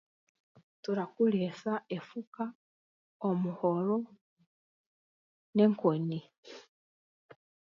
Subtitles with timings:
[0.83, 2.43] Turakoreesa efuka,
[3.29, 3.97] omuhoro,
[5.55, 6.19] n'enkoni.